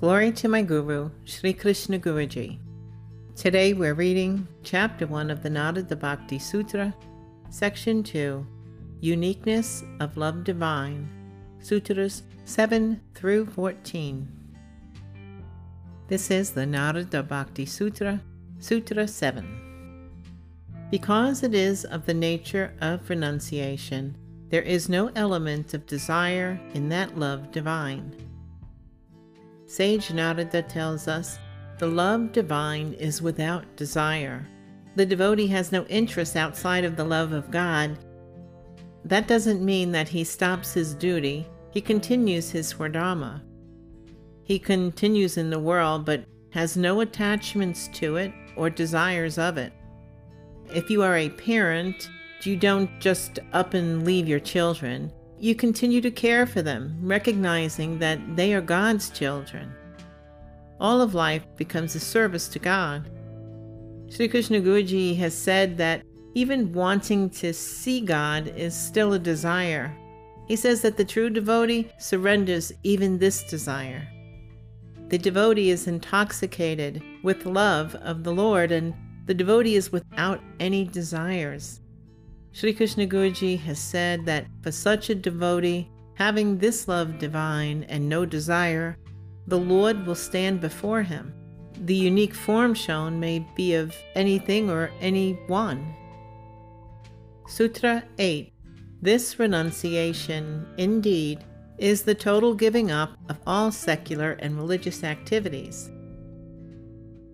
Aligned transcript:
Glory 0.00 0.32
to 0.32 0.48
my 0.48 0.62
Guru, 0.62 1.10
Sri 1.26 1.52
Krishna 1.52 1.98
Guruji. 1.98 2.58
Today 3.36 3.74
we're 3.74 3.92
reading 3.92 4.48
Chapter 4.62 5.06
1 5.06 5.28
of 5.28 5.42
the 5.42 5.50
Narada 5.50 5.94
Bhakti 5.94 6.38
Sutra, 6.38 6.94
Section 7.50 8.02
2 8.02 8.46
Uniqueness 9.02 9.84
of 10.00 10.16
Love 10.16 10.42
Divine, 10.42 11.06
Sutras 11.58 12.22
7 12.46 12.98
through 13.14 13.44
14. 13.44 14.26
This 16.08 16.30
is 16.30 16.52
the 16.52 16.64
Narada 16.64 17.22
Bhakti 17.22 17.66
Sutra, 17.66 18.22
Sutra 18.58 19.06
7. 19.06 20.10
Because 20.90 21.42
it 21.42 21.52
is 21.52 21.84
of 21.84 22.06
the 22.06 22.14
nature 22.14 22.72
of 22.80 23.10
renunciation, 23.10 24.16
there 24.48 24.62
is 24.62 24.88
no 24.88 25.10
element 25.14 25.74
of 25.74 25.84
desire 25.84 26.58
in 26.72 26.88
that 26.88 27.18
love 27.18 27.52
divine. 27.52 28.29
Sage 29.70 30.12
Narada 30.12 30.62
tells 30.62 31.06
us 31.06 31.38
the 31.78 31.86
love 31.86 32.32
divine 32.32 32.92
is 32.94 33.22
without 33.22 33.76
desire. 33.76 34.44
The 34.96 35.06
devotee 35.06 35.46
has 35.46 35.70
no 35.70 35.84
interest 35.84 36.34
outside 36.34 36.84
of 36.84 36.96
the 36.96 37.04
love 37.04 37.30
of 37.30 37.52
God. 37.52 37.96
That 39.04 39.28
doesn't 39.28 39.64
mean 39.64 39.92
that 39.92 40.08
he 40.08 40.24
stops 40.24 40.74
his 40.74 40.92
duty, 40.92 41.46
he 41.70 41.80
continues 41.80 42.50
his 42.50 42.74
swadharma. 42.74 43.42
He 44.42 44.58
continues 44.58 45.36
in 45.36 45.50
the 45.50 45.60
world 45.60 46.04
but 46.04 46.24
has 46.50 46.76
no 46.76 47.00
attachments 47.00 47.86
to 47.92 48.16
it 48.16 48.32
or 48.56 48.70
desires 48.70 49.38
of 49.38 49.56
it. 49.56 49.72
If 50.74 50.90
you 50.90 51.04
are 51.04 51.16
a 51.16 51.30
parent, 51.30 52.10
you 52.42 52.56
don't 52.56 52.90
just 52.98 53.38
up 53.52 53.74
and 53.74 54.04
leave 54.04 54.26
your 54.26 54.40
children. 54.40 55.12
You 55.42 55.54
continue 55.54 56.02
to 56.02 56.10
care 56.10 56.44
for 56.44 56.60
them, 56.60 56.98
recognizing 57.00 57.98
that 57.98 58.36
they 58.36 58.52
are 58.52 58.60
God's 58.60 59.08
children. 59.08 59.72
All 60.78 61.00
of 61.00 61.14
life 61.14 61.46
becomes 61.56 61.94
a 61.94 62.00
service 62.00 62.46
to 62.48 62.58
God. 62.58 63.10
Sri 64.10 64.28
Krishna 64.28 64.60
Guruji 64.60 65.16
has 65.16 65.34
said 65.34 65.78
that 65.78 66.02
even 66.34 66.74
wanting 66.74 67.30
to 67.30 67.54
see 67.54 68.02
God 68.02 68.48
is 68.54 68.76
still 68.76 69.14
a 69.14 69.18
desire. 69.18 69.96
He 70.46 70.56
says 70.56 70.82
that 70.82 70.98
the 70.98 71.06
true 71.06 71.30
devotee 71.30 71.90
surrenders 71.98 72.70
even 72.82 73.16
this 73.16 73.42
desire. 73.44 74.06
The 75.08 75.16
devotee 75.16 75.70
is 75.70 75.86
intoxicated 75.86 77.02
with 77.22 77.46
love 77.46 77.94
of 77.94 78.24
the 78.24 78.32
Lord, 78.32 78.72
and 78.72 78.92
the 79.24 79.34
devotee 79.34 79.76
is 79.76 79.90
without 79.90 80.42
any 80.60 80.84
desires. 80.84 81.79
Sri 82.52 82.72
Krishna 82.72 83.06
Guruji 83.06 83.58
has 83.60 83.78
said 83.78 84.24
that 84.26 84.46
for 84.62 84.72
such 84.72 85.08
a 85.08 85.14
devotee, 85.14 85.88
having 86.14 86.58
this 86.58 86.88
love 86.88 87.18
divine 87.18 87.84
and 87.84 88.08
no 88.08 88.26
desire, 88.26 88.98
the 89.46 89.58
Lord 89.58 90.06
will 90.06 90.16
stand 90.16 90.60
before 90.60 91.02
him. 91.02 91.32
The 91.82 91.94
unique 91.94 92.34
form 92.34 92.74
shown 92.74 93.20
may 93.20 93.46
be 93.56 93.74
of 93.74 93.94
anything 94.14 94.68
or 94.68 94.90
anyone. 95.00 95.94
Sutra 97.48 98.04
8 98.18 98.52
This 99.00 99.38
renunciation, 99.38 100.66
indeed, 100.76 101.44
is 101.78 102.02
the 102.02 102.14
total 102.14 102.54
giving 102.54 102.90
up 102.90 103.16
of 103.28 103.38
all 103.46 103.72
secular 103.72 104.32
and 104.40 104.56
religious 104.56 105.02
activities. 105.02 105.90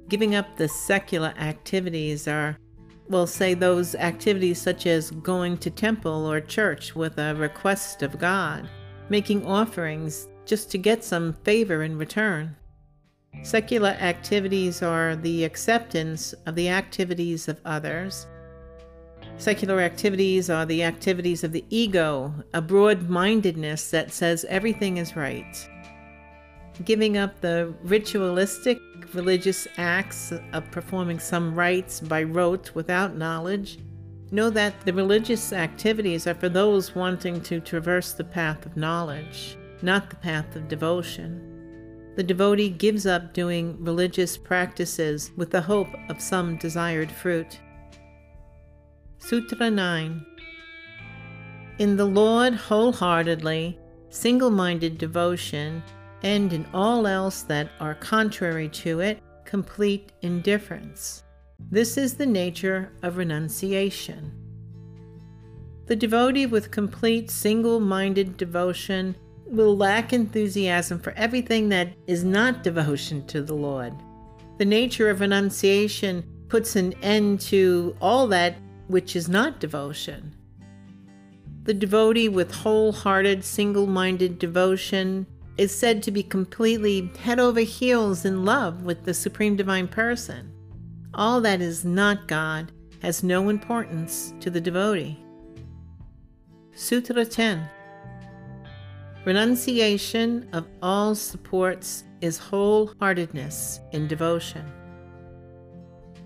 Giving 0.08 0.36
up 0.36 0.56
the 0.56 0.69
secular 0.69 1.34
activities 1.36 2.28
are 2.28 2.56
will 3.09 3.27
say 3.27 3.55
those 3.55 3.95
activities 3.95 4.61
such 4.61 4.87
as 4.87 5.11
going 5.11 5.59
to 5.59 5.71
temple 5.71 6.27
or 6.27 6.41
church 6.41 6.95
with 6.95 7.19
a 7.19 7.35
request 7.35 8.03
of 8.03 8.19
God, 8.19 8.69
making 9.09 9.47
offerings 9.47 10.29
just 10.45 10.71
to 10.71 10.79
get 10.79 11.05
some 11.05 11.33
favor 11.45 11.83
in 11.83 11.98
return. 11.98 12.57
Secular 13.43 13.91
activities 14.01 14.83
are 14.83 15.17
the 15.17 15.45
acceptance 15.45 16.33
of 16.47 16.55
the 16.55 16.69
activities 16.69 17.48
of 17.48 17.61
others. 17.64 18.27
Secular 19.39 19.80
activities 19.80 20.48
are 20.48 20.64
the 20.64 20.83
activities 20.83 21.45
of 21.45 21.53
the 21.53 21.64
ego, 21.69 22.33
a 22.55 22.63
broad 22.63 23.09
mindedness 23.11 23.91
that 23.91 24.13
says 24.13 24.47
everything 24.48 24.97
is 24.97 25.17
right 25.17 25.69
giving 26.85 27.17
up 27.17 27.41
the 27.41 27.73
ritualistic 27.83 28.79
religious 29.14 29.67
acts 29.79 30.33
of 30.53 30.70
performing 30.70 31.19
some 31.19 31.55
rites 31.55 32.01
by 32.01 32.23
rote 32.23 32.75
without 32.75 33.17
knowledge. 33.17 33.79
Know 34.31 34.51
that 34.51 34.81
the 34.85 34.92
religious 34.92 35.53
activities 35.53 36.27
are 36.27 36.35
for 36.35 36.48
those 36.48 36.95
wanting 36.95 37.41
to 37.42 37.61
traverse 37.61 38.13
the 38.13 38.25
path 38.25 38.67
of 38.67 38.77
knowledge, 38.77 39.57
not 39.83 40.11
the 40.11 40.17
path 40.17 40.57
of 40.57 40.69
devotion. 40.69 41.53
The 42.17 42.23
devotee 42.23 42.70
gives 42.70 43.07
up 43.07 43.33
doing 43.33 43.77
religious 43.79 44.36
practices 44.36 45.31
with 45.36 45.51
the 45.51 45.61
hope 45.61 45.95
of 46.09 46.20
some 46.20 46.57
desired 46.57 47.11
fruit. 47.11 47.61
Sutra 49.19 49.70
9 49.70 50.27
In 51.79 51.97
the 51.97 52.07
Lord 52.07 52.55
wholeheartedly, 52.55 53.79
single 54.09 54.51
minded 54.51 54.98
devotion 54.98 55.83
and 56.23 56.53
in 56.53 56.67
all 56.73 57.07
else 57.07 57.43
that 57.43 57.71
are 57.81 57.95
contrary 57.95 58.69
to 58.71 59.01
it, 59.01 59.23
complete 59.45 60.13
indifference. 60.23 61.23
This 61.71 61.97
is 61.97 62.15
the 62.15 62.27
nature 62.27 62.93
of 63.03 63.17
renunciation. 63.17 64.33
The 65.87 65.97
devotee 65.97 66.47
with 66.47 66.71
complete 66.71 67.31
single 67.31 67.81
minded 67.81 68.37
devotion 68.37 69.17
will 69.47 69.77
lack 69.77 70.13
enthusiasm 70.13 70.99
for 70.99 71.13
everything 71.13 71.69
that 71.69 71.93
is 72.07 72.25
not 72.25 72.65
devotion 72.65 73.25
to 73.29 73.43
the 73.43 73.55
Lord. 73.55 73.95
The 74.59 74.65
nature 74.65 75.11
of 75.11 75.21
renunciation 75.21 76.25
puts 76.48 76.77
an 76.77 76.93
end 77.03 77.41
to 77.43 77.97
all 78.01 78.27
that 78.29 78.57
which 78.89 79.15
is 79.17 79.29
not 79.29 79.61
devotion. 79.61 80.35
The 81.65 81.75
devotee 81.75 82.29
with 82.29 82.53
wholehearted, 82.53 83.45
single 83.45 83.87
minded 83.87 84.39
devotion 84.39 85.27
is 85.58 85.77
said 85.77 86.02
to 86.02 86.11
be 86.11 86.22
completely 86.22 87.11
head 87.20 87.40
over 87.40 87.61
heels 87.61 88.24
in 88.24 88.44
love 88.44 88.83
with 88.83 89.05
the 89.05 89.14
Supreme 89.14 89.56
Divine 89.56 89.89
Person. 89.89 90.52
All 91.14 91.40
that 91.40 91.61
is 91.61 91.84
not 91.84 92.28
God 92.28 92.72
has 93.02 93.22
no 93.22 93.48
importance 93.48 94.34
to 94.40 94.50
the 94.50 94.61
devotee. 94.61 95.18
Sutra 96.74 97.24
10 97.24 97.68
Renunciation 99.24 100.48
of 100.52 100.67
all 100.83 101.14
supports 101.14 102.05
is 102.20 102.38
wholeheartedness 102.38 103.80
in 103.92 104.06
devotion. 104.06 104.64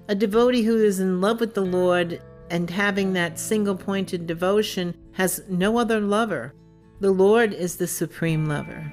A 0.09 0.15
devotee 0.15 0.63
who 0.63 0.77
is 0.77 1.01
in 1.01 1.21
love 1.21 1.41
with 1.41 1.55
the 1.55 1.65
Lord 1.65 2.21
and 2.51 2.69
having 2.69 3.13
that 3.13 3.39
single 3.39 3.77
pointed 3.77 4.27
devotion 4.27 4.95
has 5.13 5.43
no 5.49 5.79
other 5.79 6.01
lover. 6.01 6.53
The 6.99 7.13
Lord 7.13 7.55
is 7.55 7.77
the 7.77 7.87
supreme 7.87 8.47
lover. 8.47 8.93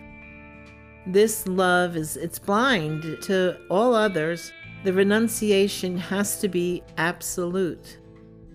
This 1.08 1.48
love 1.48 1.96
is 1.96 2.18
it's 2.18 2.38
blind 2.38 3.22
to 3.22 3.58
all 3.70 3.96
others. 3.96 4.52
The 4.84 4.92
renunciation 4.92 5.98
has 5.98 6.42
to 6.42 6.50
be 6.50 6.84
absolute. 6.98 8.00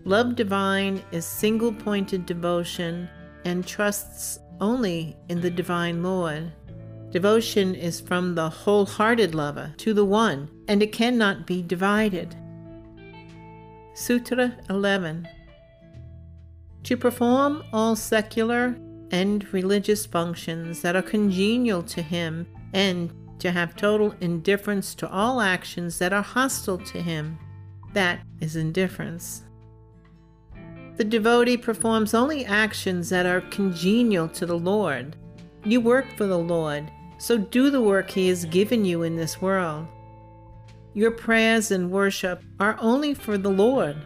Love 0.04 0.36
divine 0.36 1.02
is 1.12 1.24
single 1.24 1.72
pointed 1.72 2.26
devotion 2.26 3.08
and 3.46 3.66
trusts 3.66 4.38
only 4.60 5.16
in 5.30 5.40
the 5.40 5.50
divine 5.50 6.02
Lord. 6.02 6.52
Devotion 7.10 7.74
is 7.74 8.02
from 8.02 8.34
the 8.34 8.50
wholehearted 8.50 9.34
lover 9.34 9.72
to 9.78 9.94
the 9.94 10.04
one, 10.04 10.50
and 10.68 10.82
it 10.82 10.92
cannot 10.92 11.46
be 11.46 11.62
divided. 11.62 12.36
Sutra 13.94 14.54
11 14.68 15.26
To 16.84 16.96
perform 16.98 17.62
all 17.72 17.96
secular 17.96 18.76
and 19.12 19.46
religious 19.52 20.06
functions 20.06 20.80
that 20.80 20.96
are 20.96 21.02
congenial 21.02 21.82
to 21.82 22.02
him, 22.02 22.46
and 22.72 23.12
to 23.38 23.50
have 23.50 23.76
total 23.76 24.14
indifference 24.20 24.94
to 24.94 25.08
all 25.10 25.40
actions 25.40 25.98
that 25.98 26.12
are 26.12 26.22
hostile 26.22 26.78
to 26.78 27.00
him. 27.02 27.38
That 27.92 28.20
is 28.40 28.56
indifference. 28.56 29.42
The 30.96 31.04
devotee 31.04 31.56
performs 31.56 32.14
only 32.14 32.44
actions 32.44 33.10
that 33.10 33.26
are 33.26 33.40
congenial 33.40 34.28
to 34.28 34.46
the 34.46 34.58
Lord. 34.58 35.16
You 35.64 35.80
work 35.80 36.06
for 36.16 36.26
the 36.26 36.38
Lord, 36.38 36.90
so 37.18 37.36
do 37.36 37.70
the 37.70 37.80
work 37.80 38.10
He 38.10 38.28
has 38.28 38.44
given 38.46 38.84
you 38.84 39.02
in 39.02 39.16
this 39.16 39.40
world. 39.40 39.86
Your 40.94 41.10
prayers 41.10 41.70
and 41.70 41.90
worship 41.90 42.42
are 42.60 42.76
only 42.80 43.14
for 43.14 43.38
the 43.38 43.50
Lord. 43.50 43.96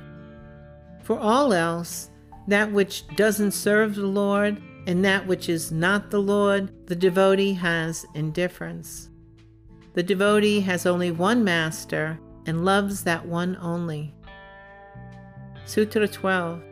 For 1.02 1.18
all 1.18 1.52
else, 1.52 2.10
that 2.48 2.70
which 2.70 3.06
doesn't 3.16 3.52
serve 3.52 3.94
the 3.94 4.06
Lord 4.06 4.62
in 4.86 5.02
that 5.02 5.26
which 5.26 5.48
is 5.48 5.72
not 5.72 6.10
the 6.10 6.22
Lord, 6.22 6.86
the 6.86 6.94
devotee 6.94 7.52
has 7.54 8.06
indifference. 8.14 9.10
The 9.94 10.02
devotee 10.02 10.60
has 10.60 10.86
only 10.86 11.10
one 11.10 11.42
master 11.42 12.20
and 12.46 12.64
loves 12.64 13.02
that 13.02 13.26
one 13.26 13.56
only. 13.60 14.14
Sutra 15.64 16.06
12 16.06 16.62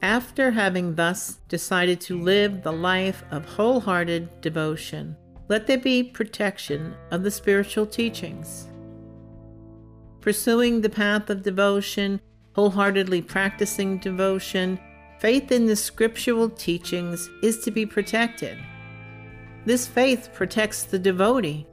After 0.00 0.50
having 0.52 0.94
thus 0.94 1.38
decided 1.48 2.00
to 2.02 2.18
live 2.18 2.62
the 2.62 2.72
life 2.72 3.22
of 3.30 3.44
wholehearted 3.44 4.40
devotion, 4.40 5.16
let 5.48 5.66
there 5.66 5.78
be 5.78 6.02
protection 6.02 6.94
of 7.10 7.22
the 7.22 7.30
spiritual 7.30 7.84
teachings. 7.84 8.68
Pursuing 10.22 10.80
the 10.80 10.88
path 10.88 11.28
of 11.28 11.42
devotion, 11.42 12.20
wholeheartedly 12.54 13.20
practicing 13.20 13.98
devotion, 13.98 14.78
faith 15.22 15.52
in 15.52 15.66
the 15.66 15.76
scriptural 15.76 16.50
teachings 16.50 17.30
is 17.44 17.60
to 17.60 17.70
be 17.70 17.86
protected. 17.86 18.58
This 19.64 19.86
faith 19.86 20.30
protects 20.34 20.82
the 20.82 20.98
devotee. 20.98 21.64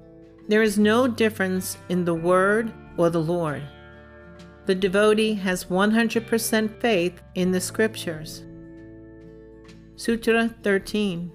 There 0.48 0.62
is 0.62 0.78
no 0.78 1.07
difference 1.07 1.75
in 1.90 2.06
the 2.06 2.13
Word 2.13 2.72
or 2.96 3.10
the 3.10 3.22
Lord. 3.22 3.63
The 4.68 4.75
devotee 4.75 5.34
has 5.34 5.66
100% 5.66 6.80
faith 6.80 7.24
in 7.34 7.50
the 7.50 7.60
Scriptures. 7.60 8.44
Sutra 9.95 10.54
13 10.62 11.31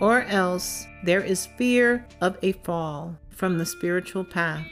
Or 0.00 0.22
else 0.22 0.86
there 1.04 1.24
is 1.24 1.48
fear 1.58 2.06
of 2.20 2.38
a 2.40 2.52
fall 2.52 3.18
from 3.30 3.58
the 3.58 3.66
spiritual 3.66 4.24
path. 4.24 4.64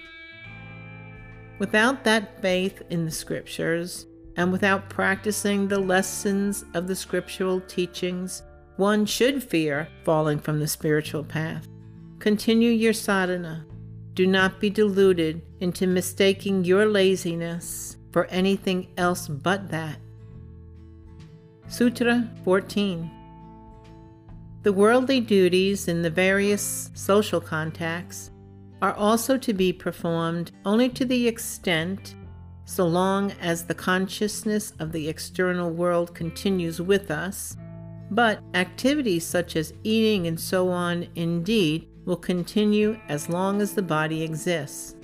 Without 1.59 2.05
that 2.05 2.41
faith 2.41 2.81
in 2.91 3.05
the 3.05 3.11
Scriptures, 3.11 4.07
and 4.41 4.51
without 4.51 4.89
practicing 4.89 5.69
the 5.69 5.79
lessons 5.79 6.65
of 6.73 6.89
the 6.89 6.97
scriptural 6.97 7.61
teachings, 7.61 8.43
one 8.77 9.05
should 9.05 9.43
fear 9.43 9.87
falling 10.03 10.39
from 10.39 10.59
the 10.59 10.67
spiritual 10.67 11.23
path. 11.23 11.69
Continue 12.21 12.71
your 12.71 12.95
sadhana. 12.95 13.67
Do 14.15 14.27
not 14.27 14.59
be 14.59 14.71
deluded 14.71 15.43
into 15.61 15.87
mistaking 15.87 16.65
your 16.65 16.87
laziness 16.87 17.99
for 18.13 18.25
anything 18.29 18.89
else 18.97 19.29
but 19.29 19.69
that. 19.69 19.99
Sutra 21.69 22.27
14 22.43 23.11
The 24.63 24.73
worldly 24.73 25.21
duties 25.21 25.87
in 25.87 26.01
the 26.01 26.09
various 26.09 26.91
social 26.95 27.43
contacts 27.43 28.31
are 28.81 28.95
also 28.95 29.37
to 29.37 29.53
be 29.53 29.71
performed 29.71 30.53
only 30.65 30.89
to 30.89 31.05
the 31.05 31.29
extent 31.29 32.15
so 32.71 32.87
long 32.87 33.33
as 33.41 33.65
the 33.65 33.75
consciousness 33.75 34.73
of 34.79 34.93
the 34.93 35.09
external 35.09 35.71
world 35.71 36.15
continues 36.15 36.81
with 36.81 37.11
us 37.11 37.57
but 38.11 38.43
activities 38.55 39.25
such 39.25 39.57
as 39.57 39.73
eating 39.85 40.27
and 40.27 40.39
so 40.39 40.69
on, 40.69 41.07
indeed, 41.15 41.89
will 42.05 42.17
continue 42.17 42.99
as 43.09 43.29
long 43.29 43.63
as 43.63 43.75
the 43.75 43.83
body 43.83 44.23
exists. 44.23 44.97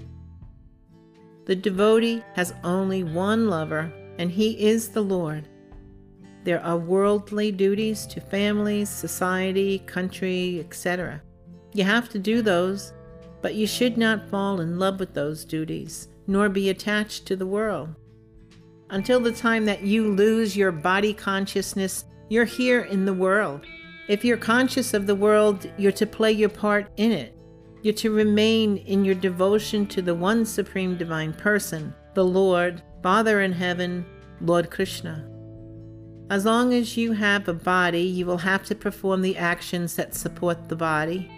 The 1.45 1.55
devotee 1.55 2.25
has 2.35 2.55
only 2.65 3.05
one 3.05 3.49
lover, 3.49 3.93
and 4.19 4.31
he 4.31 4.67
is 4.67 4.89
the 4.89 5.03
Lord. 5.03 5.49
There 6.43 6.61
are 6.63 6.77
worldly 6.77 7.53
duties 7.53 8.07
to 8.09 8.21
families, 8.21 8.89
society, 8.89 9.79
country, 9.81 10.59
etc. 10.59 11.23
You 11.75 11.85
have 11.85 12.09
to 12.11 12.19
do 12.19 12.43
those, 12.43 12.93
but 13.41 13.55
you 13.55 13.67
should 13.67 13.97
not 13.97 14.29
fall 14.29 14.61
in 14.61 14.81
love 14.81 14.99
with 14.99 15.15
those 15.15 15.45
duties, 15.45 16.09
nor 16.27 16.49
be 16.49 16.71
attached 16.71 17.27
to 17.27 17.37
the 17.37 17.47
world. 17.47 17.95
Until 18.91 19.21
the 19.21 19.33
time 19.33 19.65
that 19.65 19.83
you 19.83 20.13
lose 20.13 20.57
your 20.57 20.73
body 20.73 21.13
consciousness 21.13 22.05
you're 22.29 22.45
here 22.45 22.83
in 22.83 23.05
the 23.05 23.15
world. 23.15 23.65
If 24.09 24.25
you're 24.25 24.37
conscious 24.37 24.95
of 24.95 25.07
the 25.07 25.15
world, 25.15 25.71
you're 25.79 25.93
to 25.93 26.07
play 26.07 26.33
your 26.33 26.49
part 26.49 26.89
in 26.97 27.13
it. 27.13 27.37
You're 27.83 27.95
to 27.95 28.11
remain 28.11 28.79
in 28.79 29.05
your 29.05 29.15
devotion 29.15 29.87
to 29.89 30.03
the 30.03 30.15
one 30.15 30.45
Supreme 30.45 30.97
Divine 30.97 31.33
Person, 31.33 31.95
the 32.15 32.25
Lord, 32.25 32.83
Father 33.01 33.43
in 33.43 33.53
heaven, 33.53 34.05
Lord 34.41 34.71
Krishna. 34.71 35.29
As 36.31 36.45
long 36.45 36.75
as 36.75 36.97
you 36.97 37.13
have 37.13 37.47
a 37.47 37.55
body, 37.55 38.03
you 38.03 38.27
will 38.27 38.39
have 38.39 38.65
to 38.65 38.75
perform 38.75 39.23
the 39.23 39.37
actions 39.37 39.95
that 39.95 40.15
support 40.15 40.69
the 40.69 40.75
body. 40.75 41.31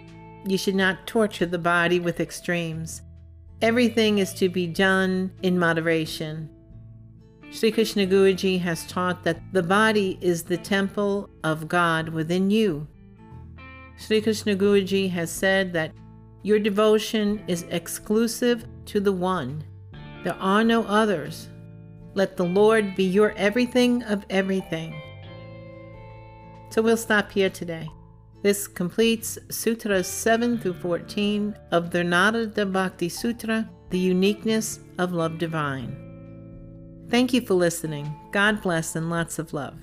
You 0.47 0.57
should 0.57 0.73
not 0.73 1.05
torture 1.05 1.45
the 1.45 1.59
body 1.59 1.99
with 1.99 2.19
extremes. 2.19 3.03
Everything 3.61 4.19
is 4.19 4.33
to 4.35 4.47
be 4.47 4.67
done 4.67 5.31
in 5.41 5.59
moderation. 5.59 6.49
Sri 7.51 7.71
Krishna 7.71 8.05
Guruji 8.05 8.61
has 8.61 8.87
taught 8.87 9.23
that 9.23 9.41
the 9.51 9.63
body 9.63 10.17
is 10.21 10.43
the 10.43 10.57
temple 10.57 11.29
of 11.43 11.67
God 11.67 12.07
within 12.09 12.49
you. 12.49 12.87
Sri 13.97 14.21
Krishna 14.21 14.55
Guruji 14.55 15.09
has 15.09 15.29
said 15.29 15.73
that 15.73 15.91
your 16.41 16.57
devotion 16.57 17.43
is 17.47 17.65
exclusive 17.69 18.65
to 18.85 19.01
the 19.01 19.11
One. 19.11 19.65
There 20.23 20.37
are 20.39 20.63
no 20.63 20.83
others. 20.83 21.49
Let 22.13 22.37
the 22.37 22.45
Lord 22.45 22.95
be 22.95 23.03
your 23.03 23.33
everything 23.33 24.03
of 24.03 24.25
everything. 24.29 24.95
So 26.69 26.81
we'll 26.81 26.95
stop 26.95 27.29
here 27.31 27.49
today. 27.49 27.89
This 28.41 28.67
completes 28.67 29.37
Sutras 29.49 30.07
7 30.07 30.59
through 30.59 30.75
14 30.75 31.57
of 31.71 31.91
the 31.91 32.03
Narada 32.03 32.65
Bhakti 32.65 33.09
Sutra, 33.09 33.69
The 33.89 33.99
Uniqueness 33.99 34.79
of 34.97 35.11
Love 35.11 35.37
Divine. 35.37 35.95
Thank 37.09 37.33
you 37.33 37.41
for 37.41 37.55
listening. 37.55 38.13
God 38.31 38.61
bless 38.61 38.95
and 38.95 39.09
lots 39.09 39.39
of 39.39 39.51
love. 39.51 39.77